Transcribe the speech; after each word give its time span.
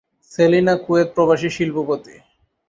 Selina 0.31 0.73
Kuwait 0.83 1.07
প্রবাসী 1.15 1.49
শিল্পপতি। 1.49 2.15